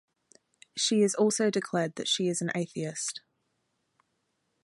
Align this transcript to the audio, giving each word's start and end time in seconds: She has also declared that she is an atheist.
She 0.75 1.01
has 1.01 1.13
also 1.13 1.51
declared 1.51 1.93
that 1.93 2.07
she 2.07 2.27
is 2.27 2.41
an 2.41 2.49
atheist. 2.55 3.21